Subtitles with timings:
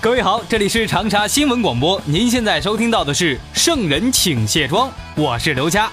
[0.00, 5.90] 各位好，这里是长沙新闻广播，您现在收听到的是《圣人请卸妆》，我是刘佳。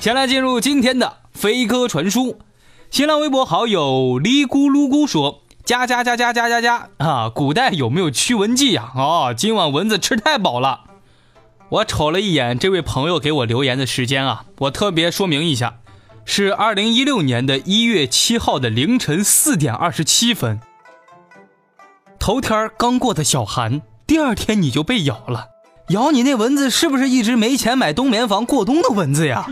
[0.00, 2.38] 先来进入今天的飞鸽传书，
[2.90, 7.30] 新浪微博好友哩咕噜咕说：“加加加加加加加啊！
[7.30, 8.92] 古代有没有驱蚊剂呀？
[8.94, 10.80] 哦，今晚蚊子吃太饱了。”
[11.70, 15.78] 我瞅了一眼这位朋友给我留言的时间啊，我特别说明一下。
[16.30, 20.60] 是二零一六年的一月七号的凌晨四点二十七分。
[22.18, 25.46] 头天刚过的小寒，第二天你就被咬了。
[25.88, 29.46] 咬你那蚊子是不是一只没钱买冬眠房过冬的蚊子呀？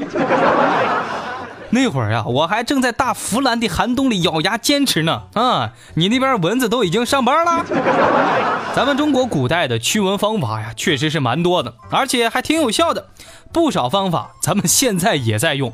[1.70, 5.22] 那会儿啊，我还正在大弗兰的寒冬里咬牙坚持呢。
[5.32, 7.64] 啊，你那边蚊子都已经上班了。
[8.74, 13.08] 咱们中国古代的驱蚊方法呀，确实是蛮多的，而且还挺有效的。
[13.50, 15.72] 不少方法咱们现在也在用。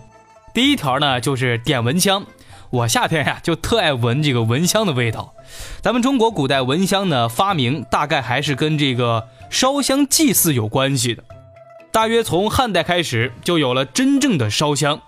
[0.55, 2.27] 第一条呢，就是点蚊香。
[2.69, 5.34] 我夏天呀，就特爱闻这个蚊香的味道。
[5.81, 11.25] 咱们中国古代蚊香呢，发明大概还是跟这个烧香祭祀有关系的。
[11.91, 15.00] 大约从汉代开始，就有了真正的烧香。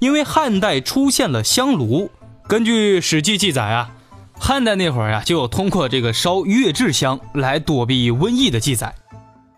[0.00, 2.10] 因为汉代出现了香炉。
[2.48, 3.90] 根据《史记》记载啊，
[4.38, 8.94] 汉代那会儿啊，就有通过这个烧月制香来躲避瘟疫的记载。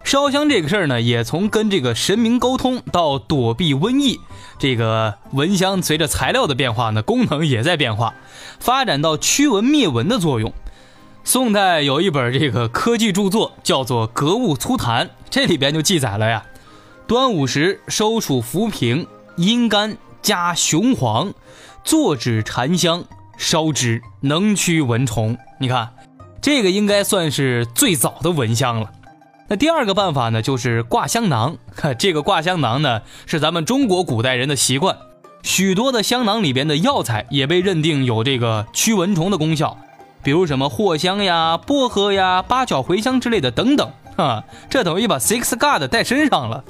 [0.03, 4.19] 烧香这个事儿呢，也从跟这个神明沟通到躲避瘟疫，
[4.61, 8.15] 这个蚊香随着材料的变化呢，功能也在变化，
[8.61, 10.53] 发展到驱蚊灭蚊的作用。
[11.25, 16.45] 宋代有一本这个科技著作叫做《格物粗谈》，这里边就记载了呀：
[17.07, 19.07] 端午时收储浮萍、
[19.37, 21.33] 阴干加雄黄，
[21.83, 23.05] 坐纸缠香，
[23.39, 25.39] 烧之能驱蚊虫。
[25.59, 25.91] 你看，
[26.43, 28.91] 这个应该算是最早的蚊香了。
[29.51, 31.57] 那第二个办法呢，就是挂香囊。
[31.99, 34.97] 这个挂香囊呢，是咱们中国古代人的习惯。
[35.43, 39.77] 许多的香囊里边的药材也被认定有这个驱蚊虫的功效，
[40.23, 43.91] 比如什么藿香呀、薄荷呀、八角茴香之类的等等。
[44.17, 46.63] 哈， 这等于把 Six God 带身上了。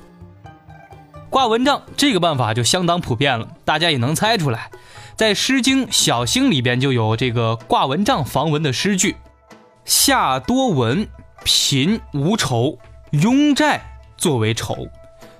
[1.29, 4.71] 挂蚊帐这个办法就相当普遍了，大家也能猜出来，
[5.17, 9.17] 在《诗经·小兴》里边就有这个挂蚊帐防蚊的诗句
[9.85, 11.07] ：“夏多蚊。”
[11.45, 12.79] 贫无愁，
[13.13, 13.81] 庸债
[14.17, 14.89] 作为愁，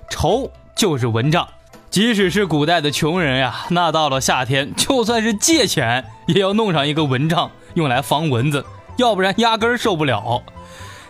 [0.09, 1.47] 愁就是蚊帐。
[1.89, 10.41] 即使是古代的穷人呀，那到了夏天，就算是借钱也要弄上一个蚊帐，用来防蚊子，要不然压根儿受不了。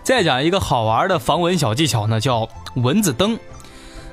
[0.01, 3.37] 再讲一个好玩的防蚊小技巧呢，叫蚊子灯。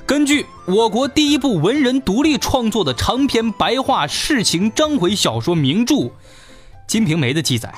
[0.04, 5.94] 根据我国第一部文人独立创作的长篇白话世情章回小说名著
[6.86, 7.72] 《金瓶梅》的记载。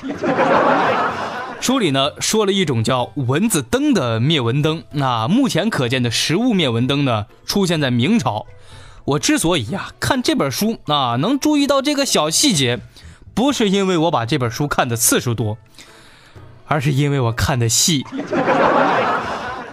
[1.61, 8.47] 书里呢说了一种叫蚊子灯的灭蚊灯，那目前可见的实物灭蚊灯呢出现在明朝。
[9.05, 12.79] 我之所以呀看这本书啊能注意到这个小细节，
[13.35, 15.59] 不是因为我把这本书看的次数多，
[16.65, 18.03] 而是因为我看的细。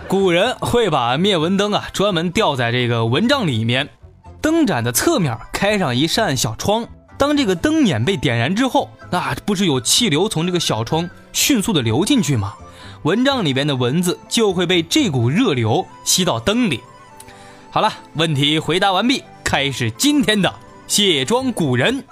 [0.06, 3.88] 古人会把灭蚊灯啊专门吊在这个蚊帐里面，
[4.42, 6.86] 灯盏的侧面开上一扇小窗。
[7.16, 12.54] 当这个灯眼被点燃之后，那不是有气流从这个小窗迅速的流进去吗？
[13.02, 16.80] 蚊帐里边的蚊子就会被这股热流吸到灯里。
[17.70, 20.52] 好了，问题回答完毕，开始今天的
[20.86, 22.02] 卸妆古人。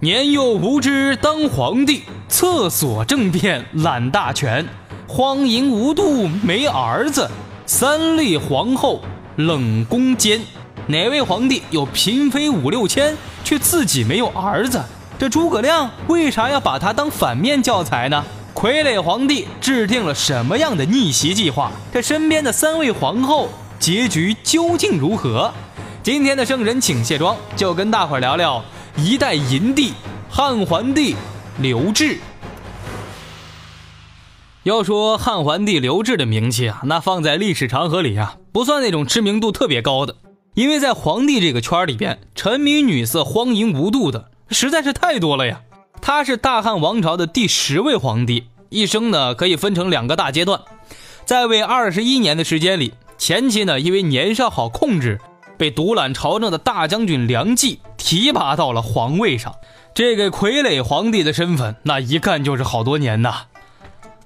[0.00, 4.66] 年幼无知当皇帝，厕所政变揽大权，
[5.08, 7.28] 荒淫无度没儿子，
[7.66, 9.00] 三立皇后
[9.36, 10.40] 冷宫监。
[10.90, 13.14] 哪位皇帝有嫔妃五六千，
[13.44, 14.82] 却自己没有儿子？
[15.18, 18.24] 这诸葛亮为啥要把他当反面教材呢？
[18.54, 21.70] 傀儡皇帝制定了什么样的逆袭计划？
[21.92, 25.52] 这身边的三位皇后结局究竟如何？
[26.02, 28.64] 今天的圣人请卸妆，就跟大伙聊聊
[28.96, 29.92] 一代银帝
[30.30, 31.14] 汉桓帝
[31.58, 32.18] 刘志。
[34.62, 40.14] 要说汉桓帝刘志的名气啊，那放在历史长河里啊，不算那种知名度特别高的。
[40.58, 45.60] 因为在皇帝这个圈里边，沉迷女色、荒淫无度的实在是太多了呀。
[46.02, 50.60] 他是大汉王朝的第十位皇帝，一生呢可以分成两个大阶段。
[51.24, 55.20] 在位二十一年的时间里，前期呢，因为年少好控制，
[55.56, 59.54] 被独揽朝政的大将军梁冀提拔到了皇位上。
[59.94, 63.42] 这个傀儡皇帝的身份，那一干就是好多年呐。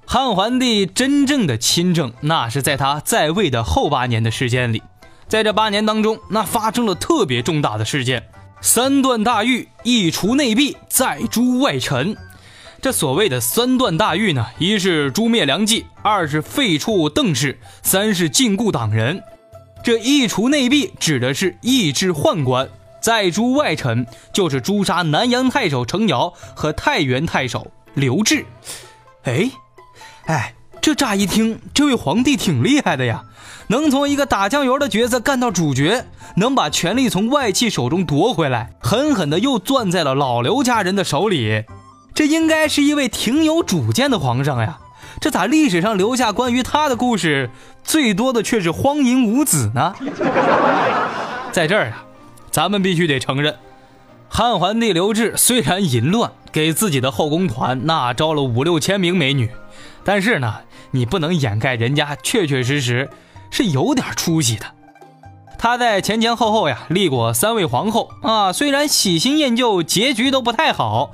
[0.07, 4.81] 汉桓帝真正的亲政，那是在他在位的后八年的时间里。
[5.33, 8.23] 在这八年当中，那发生了特别重大的事件：
[8.61, 12.15] 三段大狱，一除内弊，再诛外臣。
[12.79, 19.23] 这所谓的三段大狱呢，一是诛灭梁冀，二是废黜邓氏，三是禁锢党人。
[19.83, 22.69] 这一除内弊指的是抑制宦官，
[23.01, 28.45] 再诛外臣就是诛杀南阳太守程瑶和太原太守刘志。
[29.23, 29.49] 哎，
[30.27, 33.23] 哎，这乍一听，这位皇帝挺厉害的呀，
[33.67, 36.05] 能从一个打酱油的角色干到主角，
[36.35, 41.63] 能把权力从外戚手中夺回来，狠狠的又攥在了老刘家人的手里。
[42.13, 44.77] 这应该是一位挺有主见的皇上呀，
[45.19, 47.49] 这咋历史上留下关于他的故事
[47.83, 49.95] 最多的却是荒淫无子呢？
[51.51, 52.05] 在这儿啊，
[52.51, 53.55] 咱们必须得承认，
[54.29, 59.49] 汉桓帝刘志虽然淫乱，给自己的后宫团那招了五六千名美女，
[60.03, 60.57] 但是呢，
[60.91, 63.09] 你不能掩盖人家确确实实
[63.53, 64.65] 是有点出息的。
[65.59, 71.11] 他在前前后后呀立过三位皇后啊，虽然喜新厌旧，结局都不太好。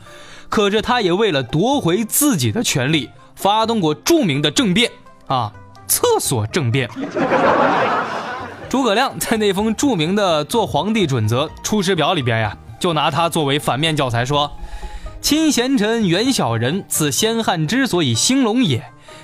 [0.47, 4.89] 可是他也为了夺回自己的权利，发动过著名的政变
[5.27, 5.51] 啊，
[5.85, 6.89] 厕所政变。
[8.69, 14.49] 诸葛亮在那封著名的做皇帝准则出师表里边呀，就拿他作为反面教材说
[15.21, 18.79] ：“亲贤臣，远小人，此先汉之所以兴隆也；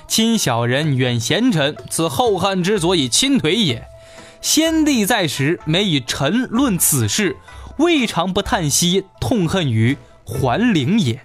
[0.06, 3.86] 亲小人，远贤臣，此后汉之所以倾颓也。
[4.40, 7.36] 先帝在时，每以臣论此事，
[7.78, 9.96] 未尝不叹息痛恨于。”
[10.28, 11.20] 桓灵也，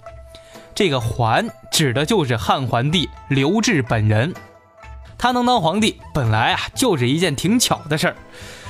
[0.76, 4.32] 这个桓指的就是汉桓帝刘志本人。
[5.18, 8.16] 他能当皇帝，本来啊就是一件挺巧的事儿。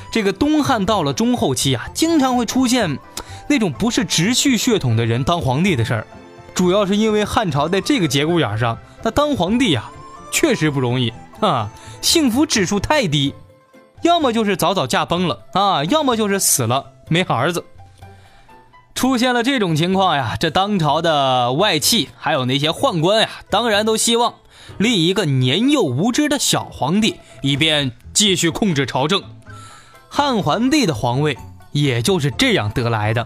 [0.10, 2.98] 这个东汉到了中后期啊，经常会出现
[3.48, 6.08] 那种不是直系血统的人当皇帝的事儿。
[6.54, 9.90] 主要是因为汉朝在这个节骨眼上，他当皇帝呀
[10.32, 11.70] 确实不容易啊，
[12.02, 13.34] 幸福指数太低，
[14.02, 17.64] 要么就是早早驾崩了啊，要么就是死了没儿子。
[18.94, 24.36] 出现了这种情况呀，这当朝的外戚还有那些宦官呀，当然都希望
[24.78, 29.24] 立一个年幼无知的小皇帝，以便继续控制朝政。
[30.10, 31.38] 汉桓帝的皇位
[31.72, 33.26] 也就是这样得来的。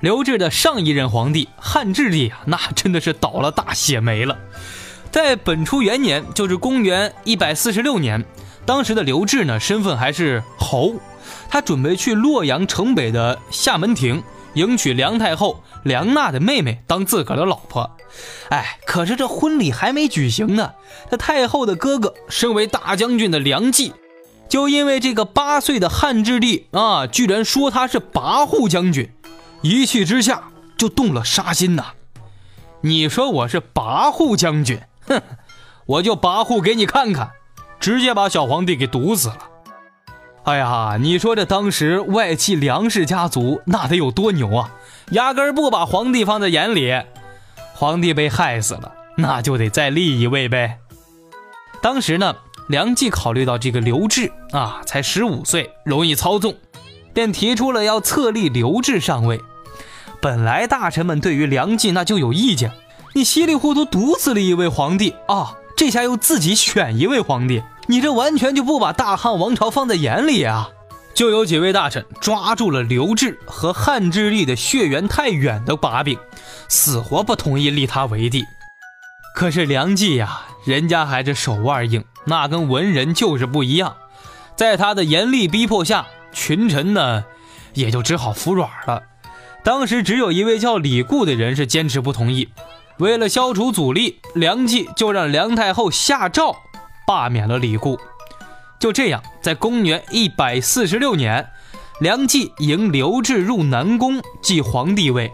[0.00, 4.38] 刘志的上一任皇帝汉质帝啊，那真的是倒了大血霉了。
[5.10, 8.24] 在本初元年，就是公元一百四十六年，
[8.64, 10.94] 当时的刘志呢，身份还是侯，
[11.48, 14.22] 他准备去洛阳城北的厦门亭。
[14.54, 17.96] 迎娶梁太后梁娜的妹妹当自个儿的老婆，
[18.48, 20.72] 哎，可是这婚礼还没举行呢，
[21.10, 23.92] 这太后的哥哥身为大将军的梁冀，
[24.48, 29.12] 就因为这个八岁的汉质帝啊，居然说他是跋扈将军，
[29.62, 30.44] 一气之下
[30.76, 31.92] 就动了杀心呐。
[32.80, 35.20] 你说我是跋扈将军，哼，
[35.86, 37.30] 我就跋扈给你看看，
[37.78, 39.38] 直接把小皇帝给毒死了。
[40.44, 44.70] 哎呀，你说这当时外戚梁氏家族那得有多牛啊？
[45.10, 47.02] 压根不把皇帝放在眼里，
[47.74, 50.78] 皇帝被害死了，那就得再立一位呗。
[51.82, 52.36] 当时呢，
[52.68, 56.54] 梁冀考虑到这个刘志啊，才十五岁，容易操纵，
[57.14, 59.40] 便提出了要册立刘志上位。
[60.20, 62.70] 本来大臣们对于梁冀那就有意见，
[63.14, 67.62] 你稀里糊涂毒死了一位皇帝啊，这下又自己选一位皇帝。
[67.86, 70.68] 你这完全就不把大汉王朝放在眼里啊！
[71.14, 76.18] 就有几位大臣抓住了刘志和汉质帝的血缘太远的把柄，
[76.68, 78.44] 死活不同意立他为帝。
[79.34, 83.96] 可是梁冀呀，人家还是手腕硬，那跟文人就是不一样。
[84.54, 87.24] 在他的严厉逼迫下，群臣呢
[87.74, 89.02] 也就只好服软了。
[89.64, 92.48] 当时只有一位叫李固的人是坚持不同意。
[92.98, 96.56] 为了消除阻力，梁冀就让梁太后下诏。
[97.06, 97.98] 罢免了李固，
[98.78, 101.48] 就这样，在公元一百四十六年，
[102.00, 105.32] 梁冀迎刘志入南宫继皇帝位，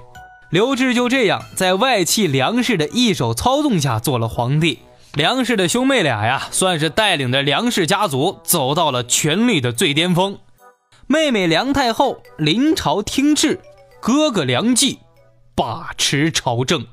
[0.50, 4.80] 刘志就这样在外戚梁氏的一手操纵下做了皇帝。
[5.16, 10.40] 梁氏的兄妹俩呀，算是带领着梁氏家族走到了权力的最巅峰。
[11.06, 13.60] 妹妹梁太后临朝听制，
[14.00, 14.98] 哥哥梁冀
[15.54, 16.84] 把持朝政。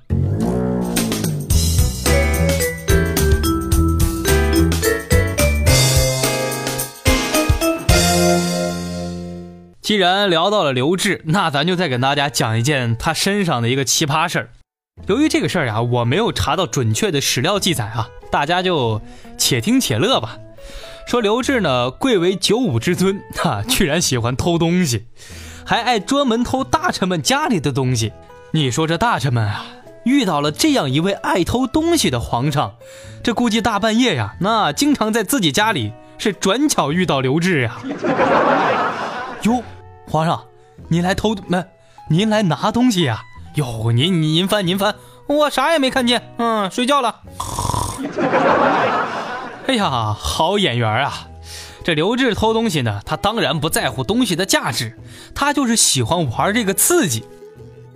[9.82, 14.50] 既然聊到了刘志，那咱就再给大家讲一件他身上的一个奇葩事儿。
[15.08, 19.02] 由于这个事儿啊，我没有查到准确的史料记载啊，大家就
[19.38, 20.38] 且听且乐吧。
[21.08, 25.08] 说刘志呢贵为九五之尊，哈，居然喜欢偷东西，
[25.66, 28.14] 还爱专门偷大臣们家里的东西。
[28.52, 29.66] 你说这大臣们啊，
[30.06, 32.76] 遇到了这样一位爱偷东西的皇上，
[33.24, 37.78] 这估计大半夜呀，那经常在自己家里是转巧遇到刘志呀。
[39.42, 39.64] 哟，
[40.08, 40.46] 皇上，
[40.88, 41.66] 您来偷没？
[42.10, 43.24] 您来拿东西呀？
[43.56, 44.96] 哟，您您翻您翻，
[45.28, 47.16] 我啥也没看见，嗯，睡觉了。
[49.68, 51.28] 哎呀，好眼缘啊！
[51.84, 54.98] 这刘志偷东西呢，他当然不在乎东西的价值，
[55.36, 57.26] 他就是喜欢玩这个刺激。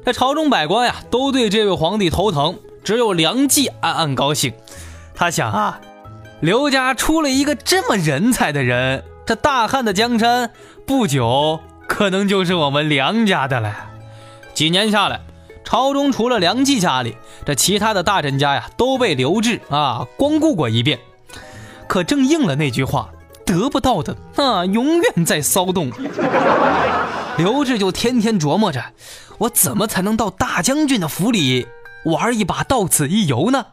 [0.05, 4.53] 这朝中百官呀，都对这位皇帝头疼，只有梁冀暗暗高兴。
[5.15, 5.79] 他想啊，
[6.41, 10.51] 刘家出了一个这么人才的人，这大汉的江山
[10.85, 13.73] 不久可能就是我们梁家的了。
[14.53, 15.21] 几年下来。
[15.65, 20.99] 朝中除了梁冀家里，这其他的大臣家呀，都被刘志啊光顾过一遍。
[21.87, 23.09] 可正应了那句话，
[23.45, 25.91] 得不到的啊，永远在骚动。
[27.37, 28.81] 刘志就天天琢磨着，
[29.39, 31.67] 我怎么才能到大将军的府里
[32.05, 33.65] 玩一把到此一游呢？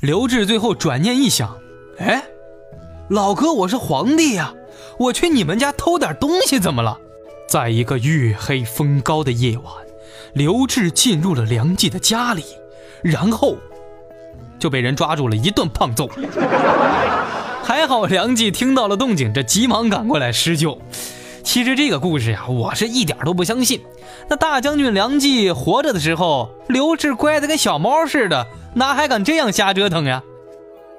[0.00, 1.56] 刘志最后转念一想，
[1.98, 2.24] 哎，
[3.08, 4.52] 老哥，我是皇帝呀，
[4.98, 6.98] 我去你们家偷点东西怎么了？
[7.48, 9.85] 在一个月黑风高的夜晚。
[10.36, 12.44] 刘志进入了梁冀的家里，
[13.02, 13.56] 然后
[14.58, 16.06] 就被人抓住了一顿胖揍。
[17.64, 20.78] 还好梁冀听到了动静，这急忙赶过来施救。
[21.42, 23.80] 其实这个故事呀，我是一点都不相信。
[24.28, 30.22] 那大将军梁冀活着的时候，刘志乖的跟小猫似的，哪还敢这样瞎折腾呀？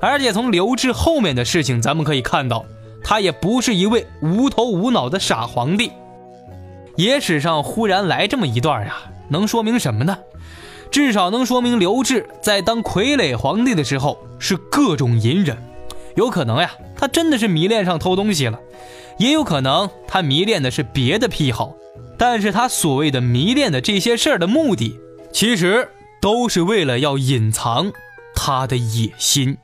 [0.01, 2.65] 而且从刘志后面的事情，咱们可以看到，
[3.03, 5.91] 他也不是一位无头无脑的傻皇帝。
[6.95, 8.97] 野史上忽然来这么一段呀。
[9.29, 10.17] 能说明什么呢？
[10.89, 15.57] 至少能说明刘志在当傀儡皇帝的时候是各种隐忍，
[16.15, 18.59] 有可能呀，他真的是迷恋上偷东西了，
[19.17, 21.75] 也有可能他迷恋的是别的癖好，
[22.17, 24.97] 但是他所谓的迷恋的这些事儿的目的，
[25.33, 25.89] 其实
[26.21, 27.91] 都是为了要隐藏
[28.33, 29.57] 他的野心。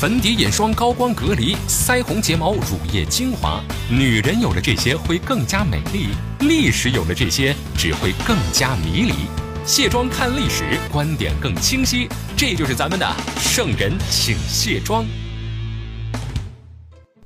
[0.00, 6.08] 粉底眼霜高光隔离，腮红睫毛乳液精华，女人有了这些会更加美丽，
[6.40, 9.14] 历史有了这些只会更加迷离。
[9.64, 13.08] 卸妆看历史，观点更清晰，这就是咱们的
[13.38, 15.06] 圣人请卸妆。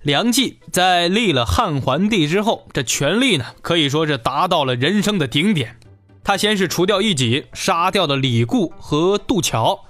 [0.02, 5.76] 梁冀在立了汉桓帝之后，这权力呢可以说是达到了人生的顶点。
[6.22, 9.86] 他先是除掉异己，杀掉了李固和杜桥，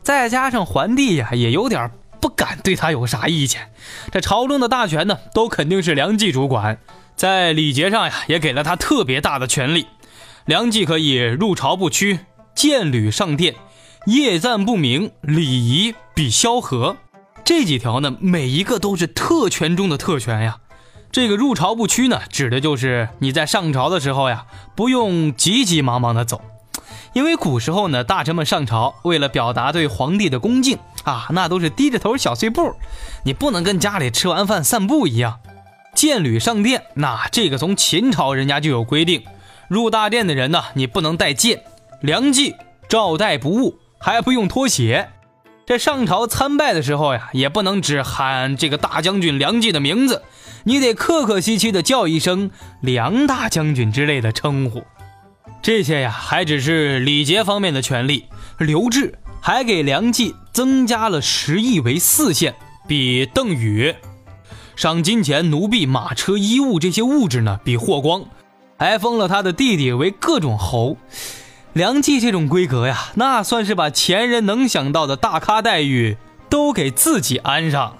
[0.00, 1.90] 再加上桓帝呀也有点。
[2.20, 3.72] 不敢对他有啥意见，
[4.12, 6.78] 这朝中的大权呢，都肯定是梁冀主管。
[7.16, 9.86] 在礼节上呀，也给了他特别大的权利。
[10.44, 12.20] 梁冀可以入朝不趋，
[12.54, 13.54] 见履上殿，
[14.06, 16.96] 夜暂不明，礼仪比萧何。
[17.44, 20.58] 这几条呢，每一个都是特权中的特权呀。
[21.12, 24.46] 这个入朝不趋呢，指的就是你在上朝的时候呀，
[24.76, 26.40] 不用急急忙忙的走。
[27.12, 32.74] 因为古时候呢，大臣们上朝为了表达对皇帝的恭敬啊，那都是低着头小碎步，
[33.24, 35.40] 你不能跟家里吃完饭散步一样。
[35.92, 39.24] 见履上殿，那这个从秦朝人家就有规定，
[39.66, 41.64] 入大殿的人呢，你不能带剑。
[42.00, 42.54] 梁冀
[42.88, 45.08] 照带不误，还不用脱鞋。
[45.66, 50.22] 这上朝参拜的时候呀，也不能只喊这个大将军梁冀的名字，
[50.64, 52.50] 你得客客气气的叫一声
[52.80, 54.84] 梁大将军之类的称呼。
[55.62, 58.24] 这些呀，还只是礼节方面的权利。
[58.58, 62.54] 刘志还给梁冀增加了十亿为四县，
[62.88, 63.94] 比邓禹；
[64.76, 68.22] 赏金钱、奴婢、马车、衣物这些物质呢，比霍光；
[68.78, 70.96] 还封了他的弟弟为各种侯。
[71.72, 76.16] 梁冀这种规格呀，那算是把前人能想到的大咖待遇
[76.48, 77.96] 都给自己安上了。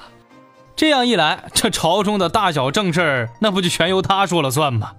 [0.74, 4.92] 这样一来，这朝中的大小正事儿，那不就全由他说了算吗？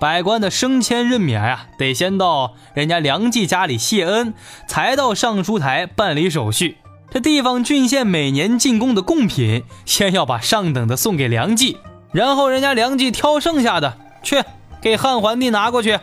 [0.00, 4.32] 百官的升迁任免呀，得先到人家梁冀家里谢恩，
[4.66, 6.78] 才到尚书台办理手续。
[7.10, 11.76] 这地方郡县每年进贡的贡品，先要把上等的送给梁冀，
[12.12, 14.42] 然后人家梁冀挑剩下的去
[14.80, 15.98] 给汉桓帝拿过去。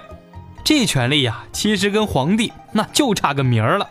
[0.64, 3.90] 这权利呀，其实跟皇帝那就差个名儿了。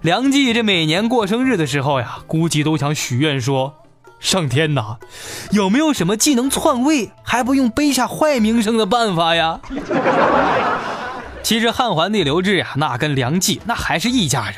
[0.00, 3.74] 梁冀这每年过生日的时候呀，估计都想许愿说。
[4.18, 4.96] 上天呐，
[5.50, 9.60] 有没有什么既能篡位还不用背下坏名声的办法呀？
[11.42, 14.56] 其实汉桓帝刘志呀，那跟梁冀那还是一家人。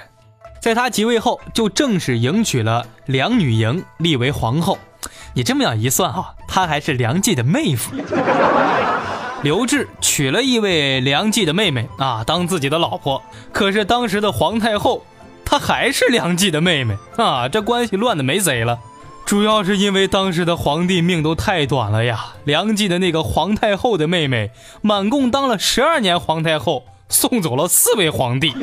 [0.60, 4.78] 在他即位后，就正式迎娶了梁女莹，立为皇后。
[5.34, 7.94] 你这么样一算啊，她还是梁冀的妹夫。
[9.42, 13.22] 刘志娶了一位梁冀的妹妹啊，当自己的老婆。
[13.52, 15.04] 可是当时的皇太后，
[15.44, 18.78] 她还是梁冀的妹妹啊，这关系乱的没谁了。
[19.28, 22.28] 主要是因为当时的皇帝命都太短了呀。
[22.44, 28.54] 梁冀的那个皇太后的妹妹，满共当了十二年皇太后，送走了四位皇帝。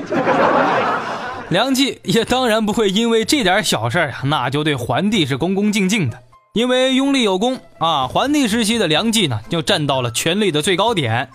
[1.49, 6.17] 梁冀也当然不会因为这点小事啊，那就对桓帝是恭恭敬敬的。
[6.53, 11.29] 因为拥立有功啊，桓帝时期的梁冀呢，就站到了权力的最高点，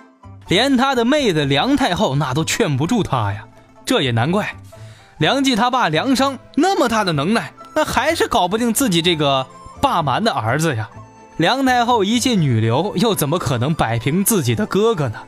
[0.48, 3.44] 连他的妹子梁太后那都劝不住他呀。
[3.86, 4.56] 这也难怪，
[5.18, 7.52] 梁冀他爸梁商那么大的能耐。
[7.80, 9.46] 那还是搞不定自己这个
[9.80, 10.90] 霸蛮的儿子呀！
[11.38, 15.20] 梁太后一介女流，又怎么可能摆平自己的哥哥呢？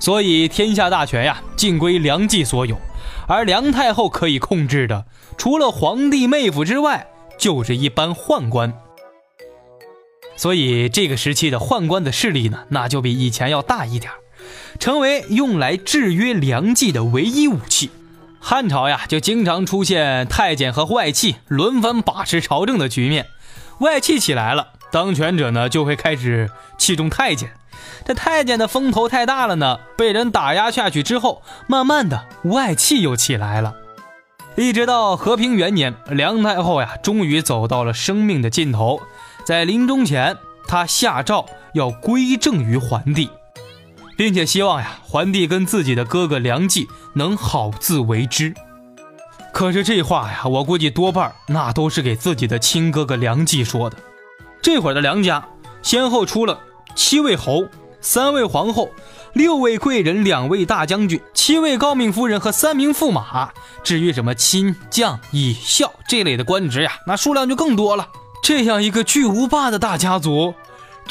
[0.00, 2.78] 所以天下大权呀，尽归梁冀所有。
[3.28, 5.04] 而梁太后可以控制的，
[5.36, 8.72] 除了皇帝妹夫之外，就是一般宦官。
[10.34, 14.10] 所以这个时期的宦官的势力呢，那就比以前要大一点，
[14.80, 17.90] 成为用来制约梁冀的唯一武器。
[18.44, 23.28] 汉朝呀，就经常出现太监和外戚轮番把持朝政的局面。
[23.78, 27.52] 外戚起来了，当权者呢就会开始器重太监。
[28.04, 33.76] 这太监的风头太大了呢，被人打压下去之后，慢慢的外戚又起来了。
[34.56, 39.00] 一直到和平元年，梁太后呀，终于走到了生命的尽头，
[39.44, 43.30] 在临终前，她下诏要归政于桓帝。
[44.16, 48.54] 并且希望呀，桓帝跟自己的哥哥梁冀能好自为之。
[49.52, 53.96] 可是这话呀，我估计多半那都是给自己的亲哥哥梁冀说的。
[54.62, 55.44] 这会儿的梁家
[55.82, 56.58] 先后出了
[56.94, 57.66] 七位侯、
[58.00, 58.90] 三位皇后、
[59.32, 63.50] 六位贵人、两位大将军、七位诰命夫人和三名驸马。
[63.82, 68.08] 至于什么亲将、以孝这类的官职呀，那数量就更多了。
[68.42, 70.54] 这样一个巨无霸的大家族。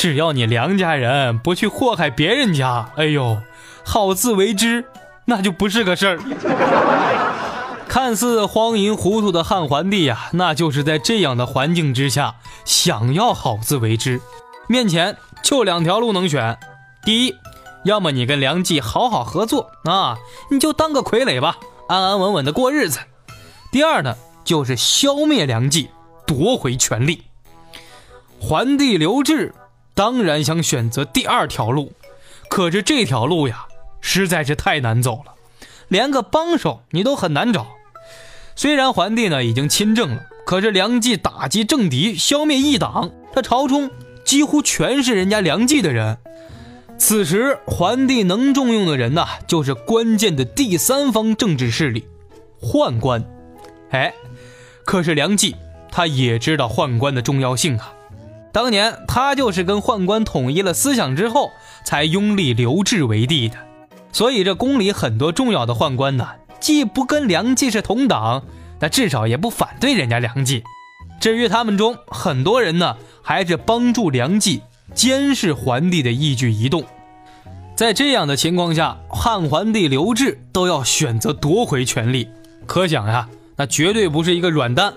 [0.01, 3.39] 只要你梁家人不去祸害别人家，哎呦，
[3.86, 4.84] 好自为之，
[5.25, 6.20] 那就不是个事儿。
[7.88, 12.34] 看似荒淫糊涂的汉桓帝呀，那就是在这样的环境之下，
[12.65, 14.20] 想要好自为之，
[14.67, 16.58] 面前就两条路能选：
[17.03, 17.36] 第一，
[17.84, 20.18] 要么你跟梁冀好好合作啊，
[20.50, 23.01] 你就当个傀儡吧，安安稳稳的过日子；
[23.72, 25.92] 第二呢，就是消灭梁冀，
[26.25, 27.22] 夺回权力。
[28.40, 29.53] 桓帝刘志。
[29.94, 31.94] 当然想选择第二条路，
[32.50, 33.66] 可是这条路呀，
[34.00, 35.34] 实在是太难走了，
[35.88, 37.68] 连个帮手你都很难找。
[38.56, 43.90] 虽然桓帝呢已经亲政了，可是梁冀打击政敌，消灭异党，他朝中
[44.24, 46.18] 几乎全是人家梁冀的人。
[46.98, 52.08] 此时桓帝能重用的人呢，就是关键的第三方政治势力——
[52.62, 53.25] 宦官。
[53.90, 54.14] 哎，
[54.86, 55.56] 可是梁冀
[55.92, 57.94] 他也知道宦官的重要性啊。
[58.51, 61.51] 当年他就是跟宦官统一了思想之后，
[61.85, 63.55] 才拥立刘志为帝的。
[64.11, 66.27] 所以这宫里很多重要的宦官呢，
[66.59, 68.44] 既不跟梁冀是同党，
[68.79, 70.64] 那至少也不反对人家梁冀。
[71.20, 74.61] 至于他们中很多人呢，还是帮助梁冀
[74.94, 76.83] 监视桓帝的一举一动。
[77.75, 82.27] 在这样的情况下，汉桓帝刘志都要选择夺回权力，
[82.66, 84.94] 可想呀，那绝对不是一个软蛋。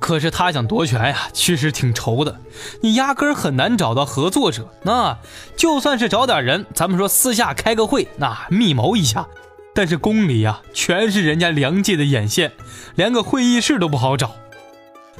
[0.00, 2.40] 可是他想夺权呀，确实挺愁的。
[2.80, 4.72] 你压根儿很难找到合作者。
[4.82, 5.18] 那
[5.56, 9.28] 就算是找点人，咱们说私下开个会，那密谋一下。
[9.72, 12.52] 但是宫里呀，全是人家梁冀的眼线，
[12.96, 14.32] 连个会议室都不好找。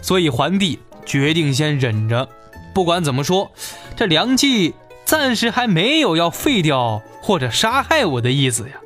[0.03, 2.29] 所以桓帝决定先忍着。
[2.75, 3.53] 不管怎么说，
[3.97, 8.77] 这梁冀暂时还没有要废掉或者杀害我的意思呀。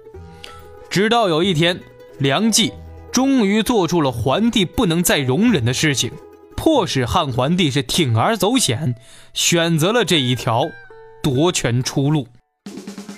[0.90, 1.80] 直到有一天，
[2.18, 2.72] 梁冀。
[3.14, 6.10] 终于做出了桓帝不能再容忍的事情，
[6.56, 8.96] 迫使汉桓帝是铤而走险，
[9.32, 10.64] 选择了这一条
[11.22, 12.26] 夺权出路。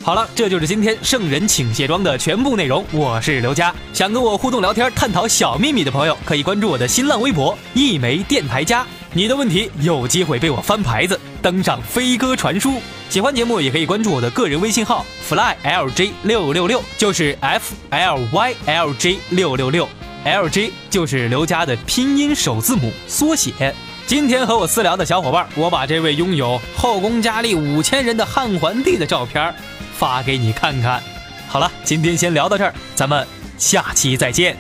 [0.03, 2.85] 好了，这就是今天圣人请卸妆的全部内容。
[2.93, 8.87] 我是刘佳，想跟我互动聊天、探讨小秘密的朋友，可以关注我的新浪微博一枚电台家。
[9.15, 12.83] 你的问题有机会被我翻牌子，登上飞鸽传书。
[13.09, 19.89] 喜欢节目也可以关注我的个人微信号 flylj 六六六，就是 f l y l j 六六六
[20.25, 23.73] ，l j 就是刘佳的拼音首字母缩写。
[24.09, 29.55] 今天和我私聊的小伙伴，我把这位拥有后宫佳丽五千人的汉桓帝的照片
[29.97, 31.01] 发给你看看。
[31.47, 33.25] 好了，今天先聊到这儿，咱们
[33.57, 34.57] 下期再见。